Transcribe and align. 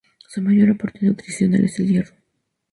Su 0.27 0.41
mayor 0.41 0.71
aporte 0.71 1.05
nutricional 1.05 1.63
es 1.63 1.77
el 1.77 1.87
hierro. 1.89 2.13